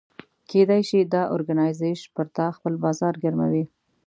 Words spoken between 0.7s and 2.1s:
شي دا اورګنایزیش